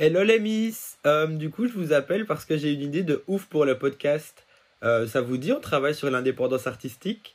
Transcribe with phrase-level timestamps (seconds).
[0.00, 3.24] Hello les miss Euh, Du coup, je vous appelle parce que j'ai une idée de
[3.26, 4.46] ouf pour le podcast.
[4.84, 7.34] Euh, ça vous dit, on travaille sur l'indépendance artistique?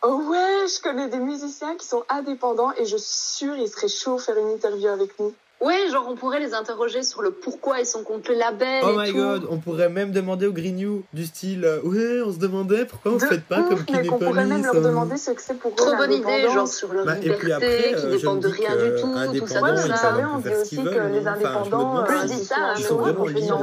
[0.00, 3.88] Oh ouais, je connais des musiciens qui sont indépendants et je suis sûre ils seraient
[3.88, 5.34] chauds faire une interview avec nous.
[5.64, 8.90] Ouais, genre on pourrait les interroger sur le pourquoi ils sont contre le label Oh
[8.92, 9.16] et my tout.
[9.16, 12.84] god, on pourrait même demander au Green You du style euh, Ouais, on se demandait
[12.84, 15.54] pourquoi on ne faites pas comme mais qu'on pourrait même leur demander ce que c'est
[15.58, 18.10] pour eux Trop bonne idée, genre sur leur Bah, et liberté, puis après, qui euh,
[18.16, 20.30] dépendent de rien du tout, tout ça, indépendants, tout Ouais, ça.
[20.34, 21.34] on dit aussi que les hein.
[21.36, 23.62] Enfin, je indépendants, euh, ça, hein, Ils sont vraiment on peut libres.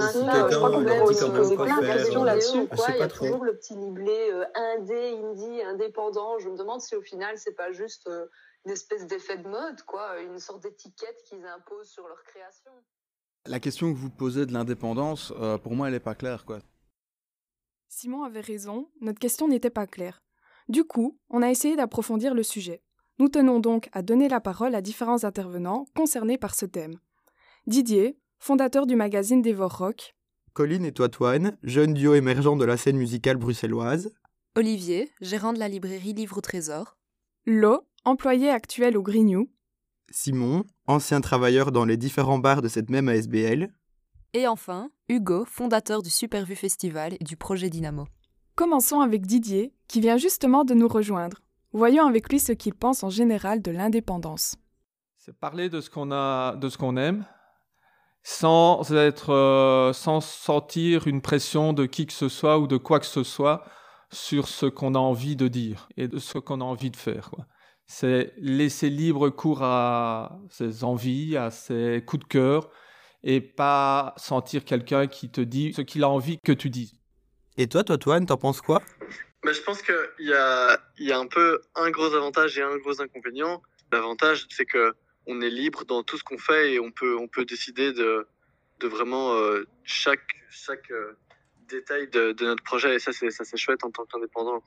[0.50, 2.58] je crois qu'on devrait aussi poser plein de questions euh, là-dessus.
[2.58, 3.26] il y pas a trop.
[3.26, 4.44] toujours le petit libellé euh,
[4.80, 6.40] indé, indie, indépendant.
[6.40, 8.26] Je me demande si au final c'est pas juste euh,
[8.66, 12.72] une espèce d'effet de mode, quoi, une sorte d'étiquette qu'ils imposent sur leur création.
[13.46, 16.46] La question que vous posez de l'indépendance, euh, pour moi, elle n'est pas claire.
[16.46, 16.60] Quoi.
[17.88, 20.22] Simon avait raison, notre question n'était pas claire.
[20.70, 22.84] Du coup, on a essayé d'approfondir le sujet.
[23.18, 27.00] Nous tenons donc à donner la parole à différents intervenants concernés par ce thème.
[27.68, 30.16] Didier, fondateur du magazine Dévore Rock,
[30.54, 34.14] Colline et Toitoine, jeune duo émergent de la scène musicale bruxelloise.
[34.56, 36.98] Olivier, gérant de la librairie Livre au Trésor.
[37.46, 39.50] Lo, employé actuel au Grignou,
[40.12, 43.70] Simon, ancien travailleur dans les différents bars de cette même ASBL.
[44.34, 48.08] Et enfin, Hugo, fondateur du Supervue Festival et du projet Dynamo.
[48.56, 51.38] Commençons avec Didier, qui vient justement de nous rejoindre.
[51.74, 54.56] Voyons avec lui ce qu'il pense en général de l'indépendance.
[55.18, 57.26] C'est parler de ce qu'on a, de ce qu'on aime,
[58.24, 63.00] sans être, euh, sans sentir une pression de qui que ce soit ou de quoi
[63.00, 63.64] que ce soit
[64.12, 67.30] sur ce qu'on a envie de dire et de ce qu'on a envie de faire.
[67.30, 67.46] quoi.
[67.94, 72.70] C'est laisser libre cours à ses envies, à ses coups de cœur,
[73.22, 76.94] et pas sentir quelqu'un qui te dit ce qu'il a envie que tu dises.
[77.58, 78.82] Et toi, Toitoine, t'en penses quoi?
[79.44, 82.62] Bah, je pense qu'il y a, il y a un peu un gros avantage et
[82.62, 83.62] un gros inconvénient.
[83.92, 84.94] L'avantage, c'est que
[85.28, 88.26] on est libre dans tout ce qu'on fait et on peut, on peut décider de,
[88.80, 91.18] de vraiment euh, chaque, chaque euh,
[91.68, 92.96] détail de, de notre projet.
[92.96, 94.64] Et ça, c'est, ça, c'est chouette en tant qu'indépendant.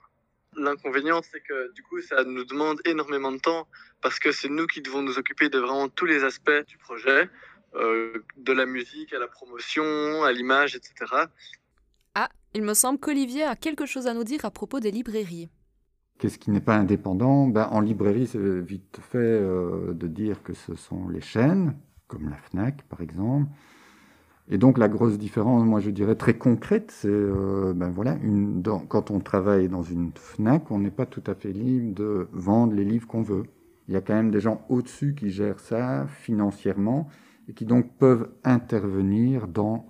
[0.57, 3.67] L'inconvénient, c'est que du coup, ça nous demande énormément de temps
[4.01, 7.29] parce que c'est nous qui devons nous occuper de vraiment tous les aspects du projet,
[7.75, 10.95] euh, de la musique à la promotion, à l'image, etc.
[12.15, 15.49] Ah, il me semble qu'Olivier a quelque chose à nous dire à propos des librairies.
[16.19, 17.49] Qu'est-ce qui n'est pas indépendant?
[17.49, 21.77] Ben, En librairie, c'est vite fait euh, de dire que ce sont les chaînes,
[22.07, 23.51] comme la FNAC par exemple.
[24.51, 28.19] Et donc la grosse différence, moi je dirais très concrète, c'est euh, ben voilà,
[28.89, 32.75] quand on travaille dans une FNAC, on n'est pas tout à fait libre de vendre
[32.75, 33.45] les livres qu'on veut.
[33.89, 37.09] Il y a quand même des gens au-dessus qui gèrent ça financièrement
[37.49, 39.87] et qui donc peuvent intervenir dans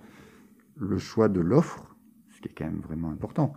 [0.77, 1.95] le choix de l'offre,
[2.31, 3.53] ce qui est quand même vraiment important.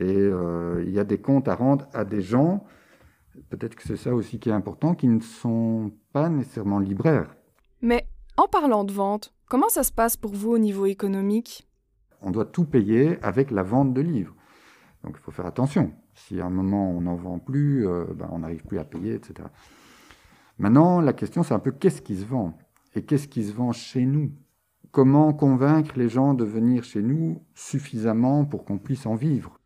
[0.00, 2.64] Et euh, il y a des comptes à rendre à des gens,
[3.50, 7.34] peut-être que c'est ça aussi qui est important, qui ne sont pas nécessairement libraires.
[7.80, 11.68] Mais en parlant de vente, comment ça se passe pour vous au niveau économique?
[12.22, 14.34] On doit tout payer avec la vente de livres.
[15.04, 15.92] Donc il faut faire attention.
[16.14, 19.12] Si à un moment on n'en vend plus, euh, ben, on n'arrive plus à payer,
[19.12, 19.50] etc.
[20.56, 22.56] Maintenant, la question c'est un peu qu'est-ce qui se vend?
[22.94, 24.32] Et qu'est-ce qui se vend chez nous?
[24.90, 29.60] Comment convaincre les gens de venir chez nous suffisamment pour qu'on puisse en vivre?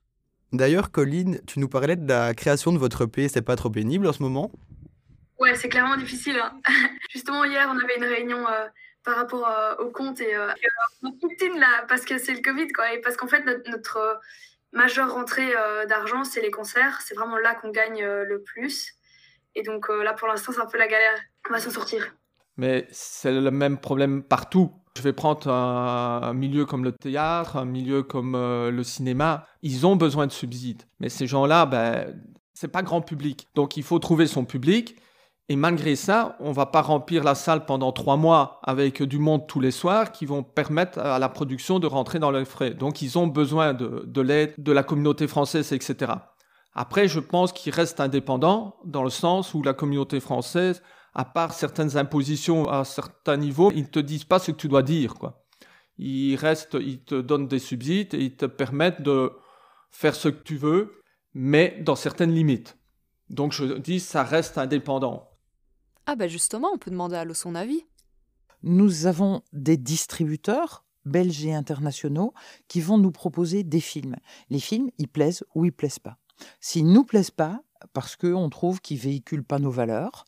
[0.52, 4.08] D'ailleurs, Colline, tu nous parlais de la création de votre EP, c'est pas trop pénible
[4.08, 4.50] en ce moment?
[5.38, 6.38] Ouais, c'est clairement difficile.
[6.42, 6.58] hein.
[7.12, 8.66] Justement, hier, on avait une réunion euh,
[9.06, 12.42] par rapport euh, au compte et euh, et, euh, poutine là parce que c'est le
[12.42, 12.92] Covid, quoi.
[12.92, 14.14] Et parce qu'en fait, notre, euh,
[14.72, 15.54] majeure rentrée
[15.88, 17.00] d'argent, c'est les concerts.
[17.00, 18.92] C'est vraiment là qu'on gagne le plus.
[19.54, 21.18] Et donc là, pour l'instant, c'est un peu la galère.
[21.48, 22.14] On va s'en sortir.
[22.58, 24.72] Mais c'est le même problème partout.
[24.98, 29.46] Je vais prendre un, milieu comme le théâtre, un milieu comme le cinéma.
[29.62, 30.82] Ils ont besoin de subsides.
[31.00, 32.14] Mais ces gens-là, ben,
[32.52, 33.48] c'est pas grand public.
[33.54, 34.96] Donc il faut trouver son public.
[35.48, 39.46] Et malgré ça, on va pas remplir la salle pendant trois mois avec du monde
[39.46, 42.70] tous les soirs qui vont permettre à la production de rentrer dans leurs frais.
[42.70, 46.12] Donc ils ont besoin de, de l'aide de la communauté française, etc.
[46.74, 50.82] Après, je pense qu'ils restent indépendants dans le sens où la communauté française
[51.16, 54.68] à part certaines impositions à certains niveaux, ils ne te disent pas ce que tu
[54.68, 55.14] dois dire.
[55.14, 55.46] Quoi.
[55.96, 59.32] Ils restent, ils te donnent des subsides et ils te permettent de
[59.90, 61.00] faire ce que tu veux,
[61.32, 62.76] mais dans certaines limites.
[63.30, 65.30] Donc je dis, ça reste indépendant.
[66.06, 67.84] Ah bah justement, on peut demander à Lo son avis.
[68.62, 72.32] Nous avons des distributeurs belges et internationaux
[72.68, 74.16] qui vont nous proposer des films.
[74.48, 76.18] Les films, ils plaisent ou ils plaisent pas.
[76.60, 77.60] S'ils nous plaisent pas,
[77.92, 80.24] parce qu'on trouve qu'ils véhiculent pas nos valeurs,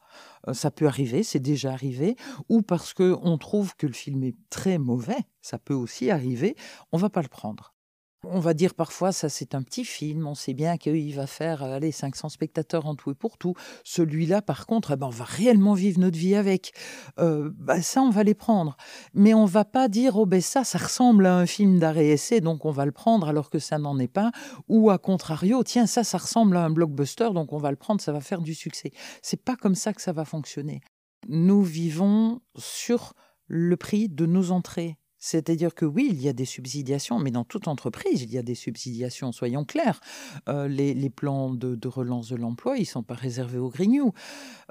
[0.48, 2.16] euh, ça peut arriver, c'est déjà arrivé,
[2.48, 6.56] ou parce qu'on trouve que le film est très mauvais, ça peut aussi arriver,
[6.92, 7.74] on va pas le prendre.
[8.24, 11.62] On va dire parfois, ça c'est un petit film, on sait bien qu'il va faire
[11.62, 13.54] euh, allez, 500 spectateurs en tout et pour tout.
[13.84, 16.72] Celui-là, par contre, eh ben, on va réellement vivre notre vie avec.
[17.20, 18.76] Euh, bah, ça, on va les prendre.
[19.14, 22.40] Mais on va pas dire, oh ben ça, ça ressemble à un film d'arrêt essai,
[22.40, 24.32] donc on va le prendre alors que ça n'en est pas.
[24.66, 28.00] Ou à contrario, tiens, ça, ça ressemble à un blockbuster, donc on va le prendre,
[28.00, 28.90] ça va faire du succès.
[29.22, 30.80] C'est pas comme ça que ça va fonctionner.
[31.28, 33.14] Nous vivons sur
[33.46, 34.96] le prix de nos entrées.
[35.18, 38.42] C'est-à-dire que oui, il y a des subsidiations, mais dans toute entreprise, il y a
[38.42, 40.00] des subsidiations, soyons clairs.
[40.48, 44.12] Euh, les, plans de, relance de l'emploi, ils ne sont pas réservés aux grignoux.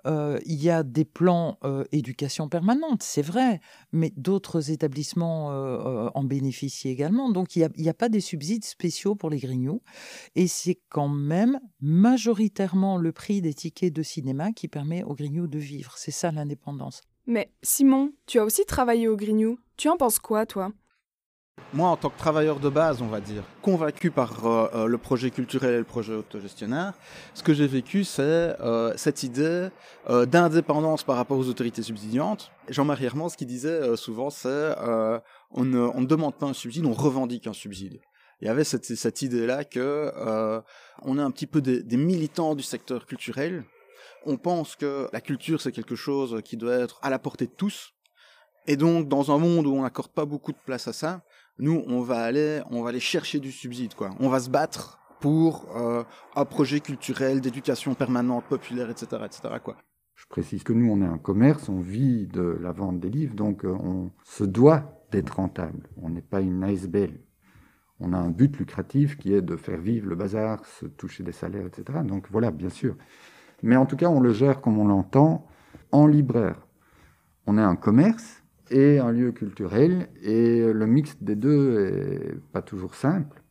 [0.06, 3.60] Euh, il y a des plans euh, éducation permanente, c'est vrai,
[3.92, 7.30] mais d'autres établissements en bénéficient également.
[7.30, 9.82] Donc il n'y a, a, pas des subsides spéciaux pour les grignoux.
[10.36, 15.48] Et c'est quand même majoritairement le prix des tickets de cinéma qui permet aux grignoux
[15.48, 15.94] de vivre.
[15.98, 17.02] C'est ça l'indépendance.
[17.28, 19.60] Mais Simon, tu as aussi travaillé au Grignou.
[19.76, 20.72] Tu en penses quoi, toi?
[21.74, 24.98] Moi, en tant que travailleur de base, on va dire, convaincu par euh, euh, le
[24.98, 26.94] projet culturel et le projet autogestionnaire,
[27.34, 29.68] ce que j'ai vécu, c'est euh, cette idée
[30.08, 32.52] d'indépendance par rapport aux autorités subsidiantes.
[32.70, 34.74] Jean-Marie Hermans, ce qu'il disait souvent, c'est
[35.52, 38.00] on ne, demande pas un subside, on revendique un subside.
[38.40, 40.14] Il y avait cette, cette idée-là que
[41.02, 43.66] on est un petit peu des militants du secteur culturel
[44.26, 47.52] on pense que la culture, c'est quelque chose qui doit être à la portée de
[47.52, 47.94] tous.
[48.68, 51.24] Et donc, dans un monde où on n'accorde pas beaucoup de place à ça,
[51.58, 54.12] nous, on va aller, on va aller chercher du subside, quoi.
[54.20, 56.04] On va se battre pour euh,
[56.36, 59.78] un projet culturel d'éducation permanente, populaire, etc., etc., quoi.
[60.16, 63.36] Je précise que nous, on est un commerce, on vit de la vente des livres,
[63.36, 65.90] donc euh, on se doit d'être rentable.
[65.96, 67.20] On n'est pas une ASBL.
[68.00, 71.32] On a un but lucratif qui est de faire vivre le bazar, se toucher des
[71.32, 72.00] salaires, etc.
[72.04, 72.96] Donc voilà, bien sûr.
[73.64, 75.48] Mais en tout cas, on le gère comme on l'entend,
[75.92, 76.68] en libraire.
[77.46, 82.62] On est un commerce et un lieu culturel, et le mix des deux est pas
[82.62, 83.42] toujours simple.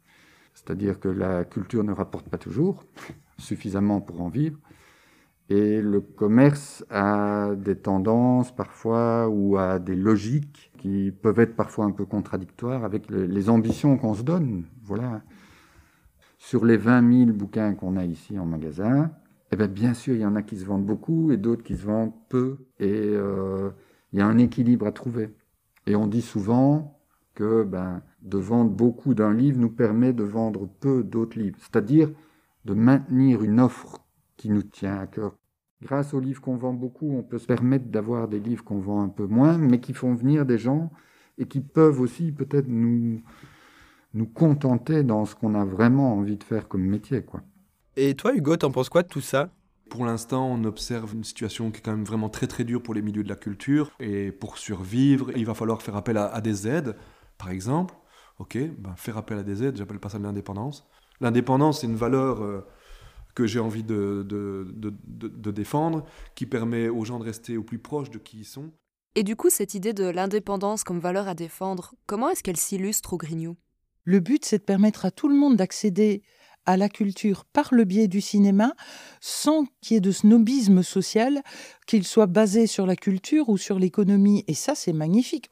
[0.52, 2.84] C'est-à-dire que la culture ne rapporte pas toujours
[3.38, 4.58] suffisamment pour en vivre.
[5.48, 11.84] Et le commerce a des tendances parfois ou a des logiques qui peuvent être parfois
[11.84, 14.64] un peu contradictoires avec les ambitions qu'on se donne.
[14.82, 15.22] Voilà.
[16.38, 19.12] Sur les 20 000 bouquins qu'on a ici en magasin,
[19.56, 21.76] eh bien, bien sûr, il y en a qui se vendent beaucoup et d'autres qui
[21.76, 22.58] se vendent peu.
[22.78, 23.70] Et euh,
[24.12, 25.30] il y a un équilibre à trouver.
[25.86, 27.00] Et on dit souvent
[27.34, 31.58] que ben, de vendre beaucoup d'un livre nous permet de vendre peu d'autres livres.
[31.60, 32.10] C'est-à-dire
[32.64, 34.04] de maintenir une offre
[34.36, 35.36] qui nous tient à cœur.
[35.82, 39.02] Grâce aux livres qu'on vend beaucoup, on peut se permettre d'avoir des livres qu'on vend
[39.02, 40.90] un peu moins, mais qui font venir des gens
[41.38, 43.22] et qui peuvent aussi peut-être nous,
[44.14, 47.22] nous contenter dans ce qu'on a vraiment envie de faire comme métier.
[47.22, 47.42] quoi.
[47.96, 49.50] Et toi, Hugo, t'en penses quoi de tout ça?
[49.88, 52.92] Pour l'instant, on observe une situation qui est quand même vraiment très très dure pour
[52.92, 53.90] les milieux de la culture.
[54.00, 56.94] Et pour survivre, il va falloir faire appel à, des aides,
[57.38, 57.94] par exemple.
[58.38, 60.86] Ok, ben faire appel à des aides, j'appelle pas ça de l'indépendance.
[61.22, 62.66] L'indépendance, c'est une valeur euh,
[63.34, 64.92] que j'ai envie de, de, de,
[65.28, 66.04] de, défendre,
[66.34, 68.72] qui permet aux gens de rester au plus proche de qui ils sont.
[69.14, 73.14] Et du coup, cette idée de l'indépendance comme valeur à défendre, comment est-ce qu'elle s'illustre
[73.14, 73.56] au Grignou?
[74.04, 76.22] Le but, c'est de permettre à tout le monde d'accéder
[76.66, 78.74] à la culture par le biais du cinéma
[79.20, 81.42] sans qu'il y ait de snobisme social,
[81.86, 84.44] qu'il soit basé sur la culture ou sur l'économie.
[84.48, 85.48] Et ça, c'est magnifique.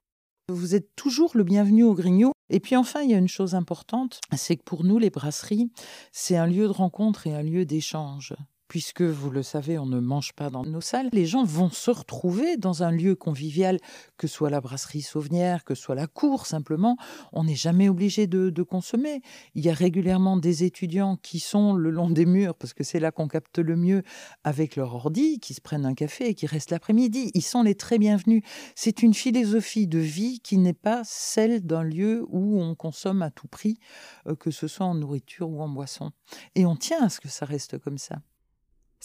[0.49, 2.33] Vous êtes toujours le bienvenu au Grignot.
[2.51, 5.71] Et puis enfin, il y a une chose importante, c'est que pour nous, les brasseries,
[6.13, 8.35] c'est un lieu de rencontre et un lieu d'échange
[8.69, 11.91] puisque vous le savez, on ne mange pas dans nos salles, les gens vont se
[11.91, 13.79] retrouver dans un lieu convivial,
[14.17, 16.97] que soit la brasserie Sauvenière, que soit la cour, simplement.
[17.33, 19.21] On n'est jamais obligé de, consommer.
[19.55, 23.01] Il y a régulièrement des étudiants qui sont le long des murs, parce que c'est
[23.01, 24.03] là qu'on capte le mieux,
[24.43, 27.31] avec leur ordi, qui se prennent un café et qui restent l'après-midi.
[27.35, 28.43] Ils sont les très bienvenus.
[28.75, 33.31] C'est une philosophie de vie qui n'est pas celle d'un lieu où on consomme à
[33.31, 33.79] tout prix,
[34.27, 36.11] euh, que ce soit en nourriture ou en boisson.
[36.55, 38.21] Et on tient à ce que ça reste comme ça.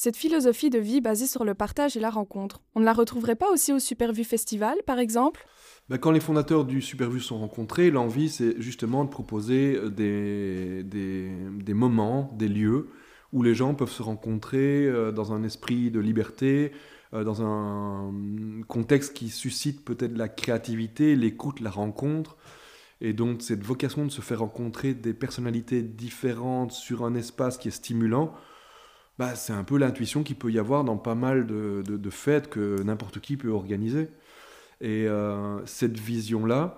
[0.02, 3.36] Cette philosophie de vie basée sur le partage et la rencontre, on ne la retrouverait
[3.36, 5.46] pas aussi au Supervue Festival, par exemple?
[5.90, 11.74] Ben, Quand les fondateurs du Supervue sont rencontrés, l'envie, c'est justement de proposer euh, des,
[11.74, 12.88] moments, des lieux
[13.34, 16.72] où les gens peuvent se rencontrer euh, dans un esprit de liberté,
[17.14, 18.14] euh, dans un
[18.70, 22.38] contexte qui suscite peut-être la créativité, l'écoute, la rencontre.
[23.02, 27.68] Et donc cette vocation de se faire rencontrer des personnalités différentes sur un espace qui
[27.68, 28.34] est stimulant,
[29.20, 32.50] bah, c'est un peu l'intuition qu'il peut y avoir dans pas mal de, de, fêtes
[32.50, 34.10] que n'importe qui peut organiser.
[34.80, 36.78] Et euh, cette vision-là,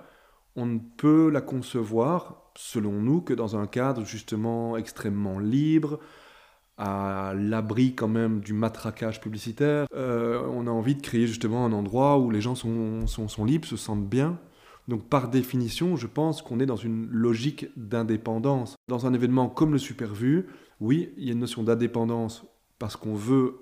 [0.56, 6.00] on ne peut la concevoir, selon nous, que dans un cadre justement extrêmement libre,
[6.80, 9.86] à l'abri quand même du matraquage publicitaire.
[9.94, 13.06] Euh, on a envie de créer justement un endroit où les gens sont,
[13.46, 14.40] libres, se sentent bien,
[14.92, 18.76] Donc par définition, je pense qu'on est dans une logique d'indépendance.
[18.90, 20.48] Dans un événement comme le Supervu,
[20.82, 22.44] oui, il y a une notion d'indépendance
[22.78, 23.56] parce qu'on veut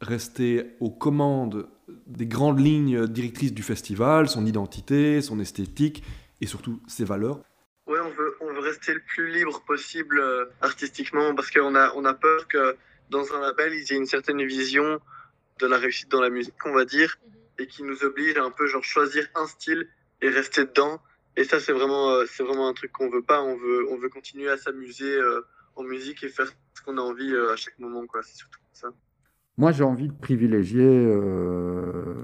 [0.00, 1.68] rester aux commandes
[2.06, 6.04] des grandes lignes directrices du festival, son identité, son esthétique
[6.40, 7.42] et surtout ses valeurs.
[7.86, 11.92] Ouais, on veut, on veut rester le plus libre possible euh, artistiquement parce qu'on a,
[11.96, 12.78] on a peur que
[13.10, 14.98] dans un label, il y ait une certaine vision
[15.60, 17.18] de la réussite dans la musique, on va dire,
[17.58, 19.86] et qui nous oblige à un peu genre choisir un style
[20.22, 21.00] et rester dedans.
[21.36, 23.42] Et ça, c'est vraiment, euh, c'est vraiment un truc qu'on veut pas.
[23.42, 25.42] On veut, on veut continuer à s'amuser euh,
[25.76, 28.22] en musique et faire ce qu'on a envie à chaque moment, quoi.
[28.22, 28.88] C'est surtout ça.
[29.58, 32.14] Moi, j'ai envie de privilégier, euh,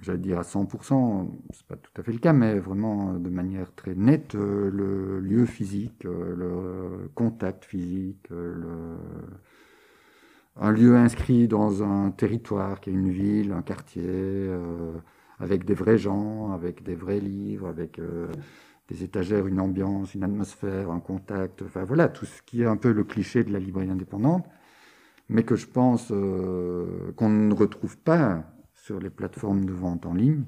[0.00, 3.74] j'allais dire à 100%, c'est pas tout à fait le cas, mais vraiment de manière
[3.74, 8.96] très nette, euh, le lieu physique, euh, le contact physique, le...
[10.56, 14.48] un lieu inscrit dans un territoire qui est une ville, un quartier,
[15.40, 18.00] avec des vrais gens, avec des vrais livres, avec
[18.88, 22.76] des étagères, une ambiance, une atmosphère, un contact, enfin voilà, tout ce qui est un
[22.76, 24.46] peu le cliché de la librairie indépendante
[25.30, 28.44] mais que je pense euh, qu'on ne retrouve pas
[28.74, 30.44] sur les plateformes de vente en ligne,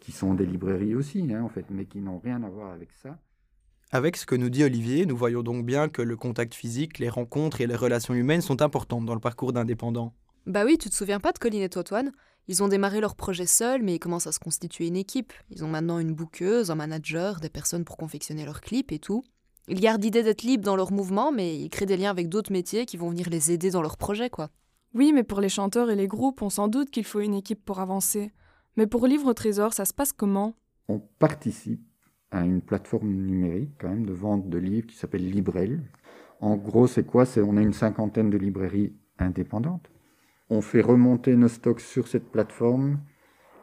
[0.00, 2.90] qui sont des librairies aussi, hein, en fait, mais qui n'ont rien à voir avec
[2.92, 3.18] ça.
[3.90, 7.10] Avec ce que nous dit Olivier, nous voyons donc bien que le contact physique, les
[7.10, 10.14] rencontres et les relations humaines sont importantes dans le parcours d'indépendant.
[10.46, 12.10] Bah oui, tu te souviens pas de Colline et Totoine
[12.46, 15.32] Ils ont démarré leur projet seuls, mais ils commencent à se constituer une équipe.
[15.50, 19.24] Ils ont maintenant une bouqueuse, un manager, des personnes pour confectionner leurs clips et tout.
[19.66, 22.52] Ils gardent l'idée d'être libres dans leur mouvement, mais ils créent des liens avec d'autres
[22.52, 24.50] métiers qui vont venir les aider dans leur projet, quoi.
[24.92, 27.64] Oui, mais pour les chanteurs et les groupes, on s'en doute qu'il faut une équipe
[27.64, 28.32] pour avancer.
[28.76, 30.54] Mais pour Livre au Trésor, ça se passe comment?
[30.88, 31.82] On participe
[32.30, 35.80] à une plateforme numérique, quand même, de vente de livres qui s'appelle Librel.
[36.40, 37.24] En gros, c'est quoi?
[37.24, 39.88] C'est on a une cinquantaine de librairies indépendantes.
[40.54, 43.00] On fait remonter nos stocks sur cette plateforme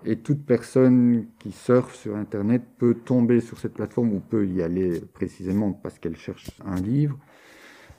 [0.03, 4.61] et toute personne qui surfe sur Internet peut tomber sur cette plateforme ou peut y
[4.61, 7.17] aller précisément parce qu'elle cherche un livre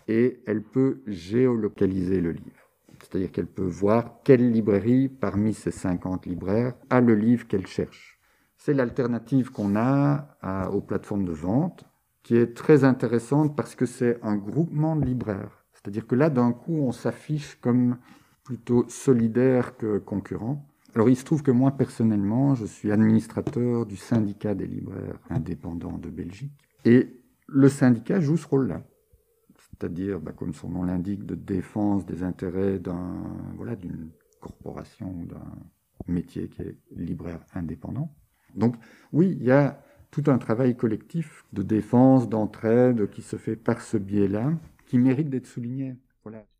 [0.08, 2.68] et elle peut géolocaliser le livre.
[3.00, 8.20] C'est-à-dire qu'elle peut voir quelle librairie parmi ces 50 libraires a le livre qu'elle cherche.
[8.58, 11.86] C'est l'alternative qu'on a aux plateformes de vente
[12.22, 15.64] qui est très intéressante parce que c'est un groupement de libraires.
[15.72, 17.96] C'est-à-dire que là, d'un coup, on s'affiche comme
[18.44, 20.66] plutôt solidaire que concurrent.
[20.94, 25.98] Alors il se trouve que moi personnellement, je suis administrateur du syndicat des libraires indépendants
[25.98, 26.52] de Belgique.
[26.84, 27.08] Et
[27.46, 28.82] le syndicat joue ce rôle-là.
[29.56, 33.14] C'est-à-dire, bah, comme son nom l'indique, de défense des intérêts d'un,
[33.56, 38.14] voilà, d'une corporation d'un métier qui est libraire indépendant.
[38.54, 38.76] Donc
[39.12, 43.80] oui, il y a tout un travail collectif de défense, d'entraide qui se fait par
[43.80, 44.52] ce biais-là,
[44.86, 45.96] qui mérite d'être souligné.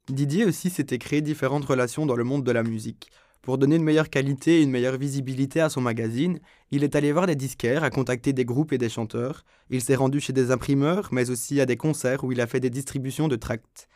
[0.08, 3.10] Didier aussi s'était créé différentes relations dans le monde de la musique.
[3.40, 6.40] Pour donner une meilleure qualité et une meilleure visibilité à son magazine,
[6.70, 9.44] il est allé voir des disquaires, a contacté des groupes et des chanteurs.
[9.70, 12.60] Il s'est rendu chez des imprimeurs, mais aussi à des concerts où il a fait
[12.60, 13.88] des distributions de tracts.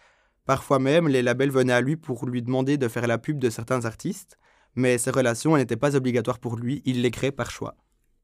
[0.44, 3.50] Parfois même, les labels venaient à lui pour lui demander de faire la pub de
[3.50, 4.38] certains artistes,
[4.76, 7.76] mais ces relations n'étaient pas obligatoires pour lui, il les crée par choix.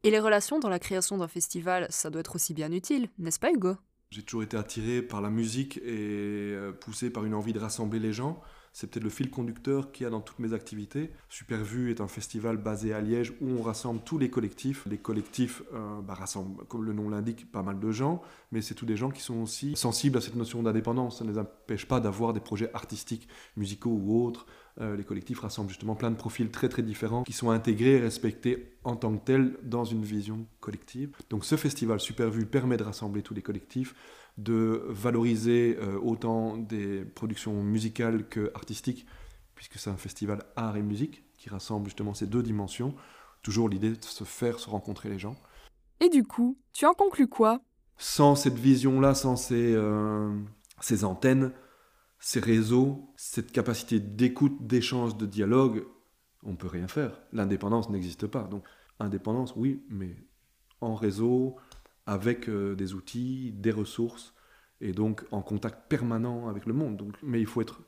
[0.05, 3.41] Et les relations dans la création d'un festival, ça doit être aussi bien utile, n'est-ce
[3.41, 3.77] pas Hugo?
[4.13, 7.99] J'ai toujours été attiré par la musique et euh, poussé par une envie de rassembler
[7.99, 8.43] les gens.
[8.73, 11.11] C'est peut-être le fil conducteur qu'il y a dans toutes mes activités.
[11.29, 14.87] Supervu est un festival basé à Liège où on rassemble tous les collectifs.
[14.87, 18.75] Les collectifs euh, bah, rassemblent, comme le nom l'indique, pas mal de gens, mais c'est
[18.75, 21.19] tous des gens qui sont aussi sensibles à cette notion d'indépendance.
[21.19, 24.47] Ça ne les empêche pas d'avoir des projets artistiques, musicaux ou autres.
[24.81, 28.01] Euh, les collectifs rassemblent justement plein de profils très très différents qui sont intégrés et
[28.01, 31.15] respectés en tant que tels dans une vision collective.
[31.29, 33.95] Donc ce festival Supervu permet de rassembler tous les collectifs
[34.39, 39.07] de valoriser euh, autant des productions musicales que artistiques,
[39.55, 42.95] puisque c'est un festival art et musique qui rassemble justement ces deux dimensions.
[43.43, 45.37] Toujours l'idée de se faire se rencontrer les gens.
[46.01, 47.61] Et du coup, tu en conclus quoi?
[47.97, 50.35] Sans cette vision-là, sans ces, euh,
[50.81, 51.53] ces antennes,
[52.19, 55.85] ces réseaux, cette capacité d'écoute, d'échange, de dialogue,
[56.45, 57.21] on peut rien faire.
[57.33, 58.45] L'indépendance n'existe pas.
[58.45, 58.65] Donc,
[58.99, 60.17] indépendance, oui, mais
[60.81, 61.57] en réseau,
[62.07, 64.35] avec euh, des outils, des ressources,
[64.81, 66.97] et donc en contact permanent avec le monde.
[66.97, 67.83] Donc, mais il faut être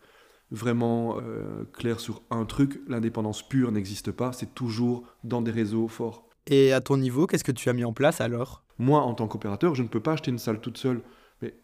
[0.50, 5.88] vraiment euh, clair sur un truc, l'indépendance pure n'existe pas, c'est toujours dans des réseaux
[5.88, 6.28] forts.
[6.46, 8.64] Et à ton niveau, qu'est-ce que tu as mis en place alors?
[8.78, 11.00] Moi, en tant qu'opérateur, je ne peux pas acheter une salle toute seule.
[11.40, 11.54] Mais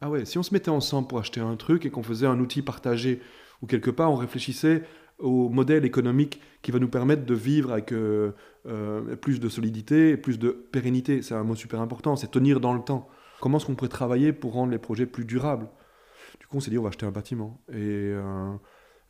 [0.00, 2.38] ah ouais, si on se mettait ensemble pour acheter un truc et qu'on faisait un
[2.40, 3.20] outil partagé,
[3.62, 4.84] ou quelque part on réfléchissait
[5.20, 8.32] au modèle économique qui va nous permettre de vivre avec euh,
[8.66, 11.22] euh, plus de solidité et plus de pérennité.
[11.22, 13.08] C'est un mot super important, c'est tenir dans le temps.
[13.40, 15.68] Comment est-ce qu'on pourrait travailler pour rendre les projets plus durables?
[16.40, 17.60] Du coup, on s'est dit, on va acheter un bâtiment.
[17.70, 18.52] Et euh,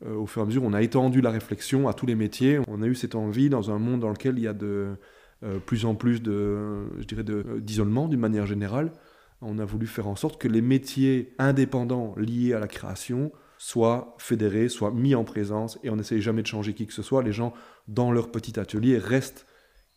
[0.05, 2.59] au fur et à mesure, on a étendu la réflexion à tous les métiers.
[2.67, 4.95] On a eu cette envie, dans un monde dans lequel il y a de,
[5.65, 7.23] plus en plus de, je dirais,
[7.59, 8.91] d'isolement d'une manière générale.
[9.41, 14.15] On a voulu faire en sorte que les métiers indépendants liés à la création soient
[14.17, 17.21] fédérés, soient mis en présence, et on n'essaye jamais de changer qui que ce soit.
[17.21, 17.53] Les gens,
[17.87, 19.45] dans leur petit atelier, restent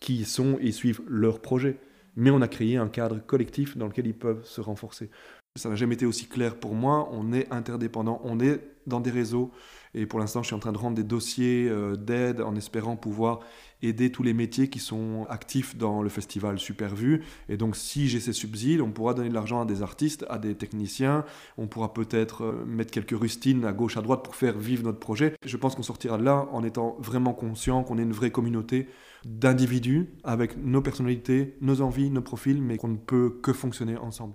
[0.00, 1.78] qui ils sont et suivent leur projet.
[2.14, 5.08] Mais on a créé un cadre collectif dans lequel ils peuvent se renforcer.
[5.56, 7.08] Ça n'a jamais été aussi clair pour moi.
[7.10, 9.50] On est interdépendant, on est dans des réseaux.
[9.94, 12.96] Et pour l'instant, je suis en train de rendre des dossiers euh, d'aide en espérant
[12.96, 13.40] pouvoir
[13.88, 17.22] aider tous les métiers qui sont actifs dans le festival Supervu.
[17.48, 20.38] Et donc, si j'ai ces subsides, on pourra donner de l'argent à des artistes, à
[20.38, 21.24] des techniciens.
[21.58, 24.98] On pourra peut-être euh, mettre quelques rustines à gauche, à droite pour faire vivre notre
[24.98, 25.34] projet.
[25.44, 28.88] Je pense qu'on sortira de là en étant vraiment conscient qu'on est une vraie communauté
[29.24, 34.34] d'individus avec nos personnalités, nos envies, nos profils, mais qu'on ne peut que fonctionner ensemble.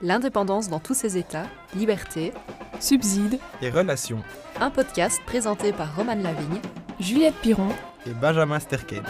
[0.00, 2.32] L'indépendance dans tous ses états, liberté,
[2.80, 4.22] Subside, Et relations.
[4.60, 6.60] un podcast présenté par Roman Lavigne,
[7.00, 7.68] Juliette Piron,
[8.06, 9.02] Et Benjamin Sterken.